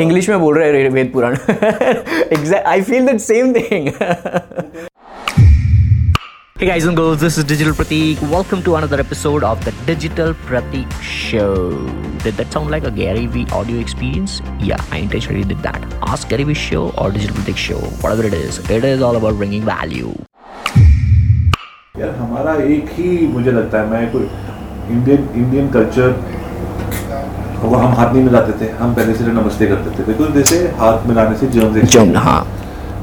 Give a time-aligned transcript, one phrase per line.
[0.00, 3.92] English में बोल रहे हैं Veda Purana exact I feel that same thing
[6.58, 8.20] Hey guys and girls, this is Digital Pratik.
[8.32, 11.48] Welcome to another episode of the Digital Pratik Show.
[12.24, 14.36] Did that sound like a Gary Vee audio experience?
[14.68, 15.88] Yeah, I intentionally did that.
[16.12, 18.60] Ask Gary Vee Show or Digital Pratik Show, whatever it is.
[18.78, 20.14] It is all about bringing value.
[21.98, 24.30] यार हमारा एक ही मुझे लगता है मैं कोई
[24.94, 26.16] Indian Indian culture
[27.64, 31.06] वो हम हाथ नहीं मिलाते थे हम पहले से नमस्ते करते थे। बिकॉज़ जैसे हाथ
[31.08, 32.40] मिलाने से जर्म्स Jump, हाँ।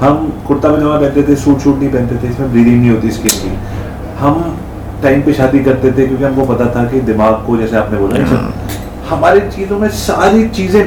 [0.00, 3.36] हम कुर्ता पजामा पहनते थे सूट शूट नहीं पहनते थे इसमें ब्रीदिंग नहीं होती स्किन
[3.42, 3.52] की।
[4.18, 4.34] हम
[5.02, 8.18] टाइम पे शादी करते थे क्योंकि हमको पता था कि दिमाग को जैसे आपने बोला
[8.18, 8.52] ना,
[9.08, 10.82] हमारी चीज़ों में सारी चीज़ें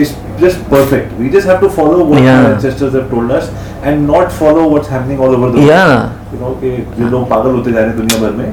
[0.00, 2.38] is just perfect we just have to follow what Yeah.
[2.38, 3.50] Our ancestors have told us
[3.90, 5.92] and not follow what's happening all over the world Yeah.
[6.32, 8.48] you know कि जो लोग पागल होते जा रहे हैं दुनिया भर में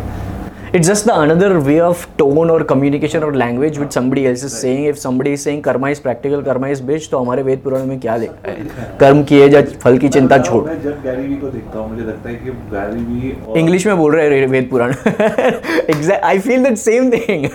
[0.77, 4.53] It's just the another way of tone or communication or language which somebody else is
[4.59, 4.85] saying.
[4.85, 7.99] If somebody is saying karma is practical, karma is bitch, तो हमारे वेद पुराण में
[7.99, 11.49] क्या लिखा है कर्म किए जा फल की चिंता छोड़ मैं जब गैरी वी को
[11.49, 14.69] देखता हूँ मुझे लगता है कि गैरी वी और इंग्लिश में बोल रहे हैं Veda
[14.69, 17.45] Purana exact I feel that same thing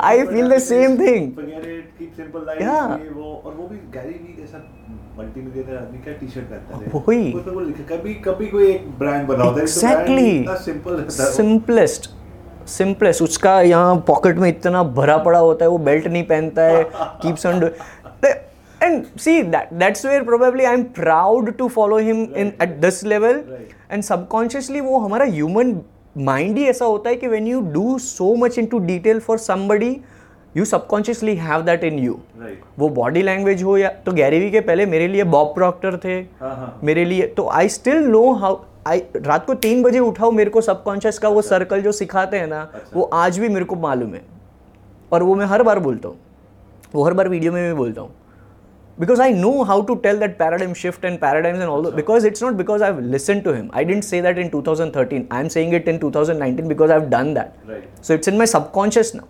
[0.00, 1.75] I feel the same thing
[2.16, 2.92] Simple life, Yeah.
[2.98, 4.58] ये वो और वो भी गैरी वी जैसा
[5.18, 5.40] मल्टी
[5.76, 9.26] आदमी क्या टी शर्ट पहनता है वही। उसमें वो लिखा कभी कभी कोई एक ब्रांड
[9.28, 10.56] बना होता है Exactly.
[10.64, 12.10] सिंपल। सिंपलेस्ट
[12.68, 16.82] सिंपलेस्ट उसका यहाँ पॉकेट में इतना भरा पड़ा होता है वो बेल्ट नहीं पहनता है
[16.94, 17.62] keeps on
[18.80, 23.02] and see that that's where probably I am proud to follow him in at this
[23.04, 23.42] level
[23.90, 25.80] and subconsciously वो हमारा ह्यूमन
[26.26, 29.96] माइंड ही ऐसा होता है कि when you do so much into detail for somebody
[30.56, 32.18] you subconsciously have that in you
[32.78, 36.54] वो body language हो या तो गैरीवी के पहले मेरे लिए बॉब प्रॉक्टर थे। हाँ,
[36.56, 40.50] हाँ। मेरे लिए तो I still know how I रात को तीन बजे उठाओ मेरे
[40.50, 43.64] को सबकॉन्शियस का वो अच्छा। सर्कल जो सिखाते हैं ना अच्छा। वो आज भी मेरे
[43.64, 44.22] को मालूम है।
[45.12, 46.16] और वो मैं हर बार बोलता हूँ।
[46.94, 48.14] वो हर बार वीडियो में भी बोलता हूँ।
[48.98, 52.42] Because I know how to tell that paradigm shift and paradigm and all because it's
[52.42, 55.42] not because I listen to him I didn't say that in two thousand thirteen I
[55.42, 58.36] am saying it in two thousand nineteen because I have done that so it's in
[58.38, 59.22] my subconscious ना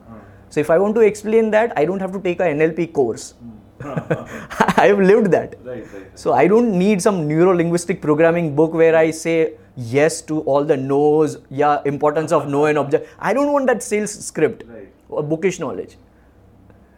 [0.50, 3.34] So if I want to explain that, I don't have to take a NLP course.
[3.82, 5.56] I've lived that.
[5.64, 6.20] Right, right.
[6.20, 10.64] So I don't need some neuro linguistic programming book where I say yes to all
[10.64, 13.08] the no's, yeah, importance of no and object.
[13.20, 14.90] I don't want that sales script Right.
[15.10, 15.98] or bookish knowledge.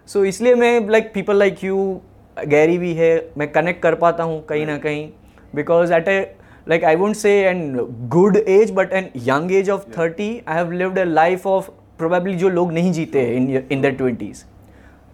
[0.08, 1.76] So इसलिए मैं like people like you
[2.48, 5.08] Gary भी है मैं connect कर पाता हूँ कहीं ना कहीं
[5.56, 6.20] because at a
[6.70, 7.62] like I won't say an
[8.14, 12.35] good age but an young age of thirty I have lived a life of Probably
[12.37, 14.45] जो लोग नहीं जीते इन इन दर ट्वेंटीज़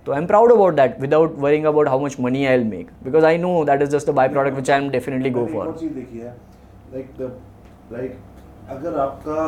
[0.06, 2.88] तो I am proud about that without worrying about how much money I will make
[3.04, 5.66] because I know that is just a by product which I am definitely go for
[7.92, 8.16] like
[8.70, 9.46] अगर आपका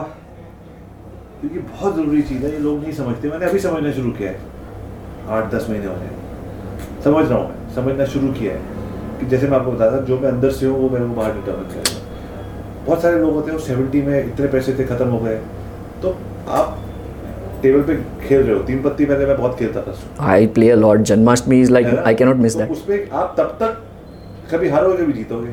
[1.41, 4.55] क्योंकि बहुत ज़रूरी चीज़ है ये लोग नहीं समझते मैंने अभी समझना शुरू किया है
[5.37, 9.49] आठ दस महीने होने हैं। समझ रहा हूँ मैं समझना शुरू किया है कि जैसे
[9.49, 13.03] मैं आपको बताता जो मैं अंदर से हूँ वो मेरे को बाहर डिटर्मिन करेगा बहुत
[13.03, 15.37] सारे लोग होते हैं वो सेवेंटी में इतने पैसे थे ख़त्म हो गए।
[16.03, 16.17] तो
[16.59, 16.79] आप
[17.67, 17.97] टेबल पे
[18.29, 19.95] खेल रहे हो तीन पत्ती पहले मैं बहुत खेलता था।
[20.33, 21.87] I play a lot Janmashtami is like?
[21.99, 23.83] I cannot miss तो दैट उसमें आप तब तक
[24.51, 25.49] कभी हारोगे कभी जीतोगे।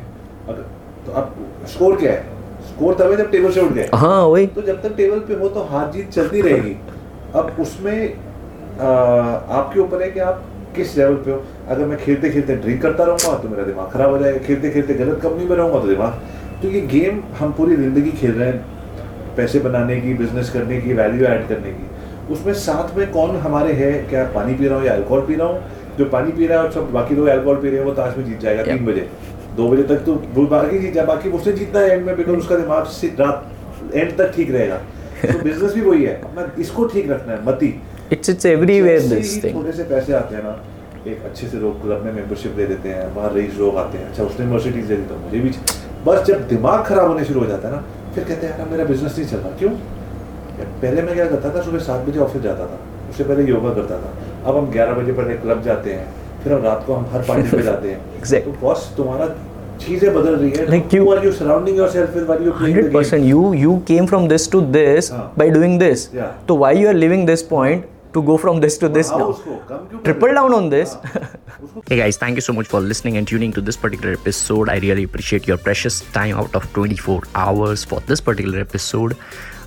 [0.48, 0.62] अगर
[1.06, 1.34] तो आप
[1.68, 2.22] स्कोर क्या है?
[2.66, 5.48] स्कोर है जब टेबल से उठ गए। हाँ वही। तो जब तक टेबल पे हो
[5.48, 6.76] तो हार जीत चलती रहेगी।
[7.34, 7.98] अब उसमें
[8.74, 10.44] आ, आपके ऊपर है कि आप
[10.76, 11.42] किस लेवल पे हो?
[11.68, 14.94] अगर मैं खेलते खेलते ड्रिंक करता रहूँगा तो मेरा दिमाग खराब हो जाएगा। खेलते खेलते
[14.94, 16.20] गलत कंपनी में रहूँगा तो दिमाग
[16.62, 20.92] तो ये गेम हम पूरी ज़िंदगी खेल रहे हैं। पैसे बनाने की बिज़नेस करने की
[20.94, 21.86] वैल्यू ऐड करने की।
[22.30, 23.92] उसमें साथ में कौन हमारे है?
[24.10, 25.60] क्या पानी पी रहा हूँ या अल्कोहल पी रहा हूँ?
[25.98, 28.16] जो पानी पी रहा है और सब बाकी लोग अल्कोहल पी रहे हैं वो ताश
[28.18, 29.08] में जीत जाएगा तीन बजे।
[29.56, 30.14] दो बजे तक तो
[30.46, 32.86] बाकी जीत जाए बाकी उसने जीतना है एंड में बिकॉज़ उसका दिमाग
[33.20, 34.76] रात एंड तक ठीक रहेगा।
[35.24, 37.74] तो बिज़नेस भी वही है। अपना इसको ठीक रखना है मती।
[38.12, 40.62] It's it's everywhere this thing थोड़े से पैसे आते हैं ना
[41.06, 44.08] एक अच्छे से लोग क्लब में मेंबरशिप दे देते हैं बाहर रईस लोग आते हैं।
[44.08, 45.50] अच्छा उसने मर्सिडीज दे दी तो मुझे भी
[46.06, 48.84] बस जब दिमाग खराब होने शुरू हो जाता है ना फिर कहते हैं यार मेरा
[48.84, 49.70] बिज़नेस नहीं चल रहा क्यों?
[50.62, 53.98] पहले मैं क्या करता था सुबह सात बजे ऑफ़िस जाता था। उससे पहले योगा करता
[53.98, 54.14] था।
[54.50, 57.56] अब हम ग्यारह बजे पहले क्लब जाते हैं फिर हम रात को हम हर पार्टी
[57.56, 59.26] पे जाते हैं। तो बॉस तुम्हारा
[59.78, 62.76] चीज़ें बदल रही है। Like you are you surrounding yourself with what you play the
[63.88, 64.60] game 100% you to
[65.38, 65.82] by doing
[66.48, 67.84] तो living point
[68.16, 68.60] go from
[70.04, 70.96] triple down on this
[71.74, 74.68] Hey guys, thank you so much for listening and tuning to this particular episode.
[74.68, 74.98] I
[78.54, 79.53] really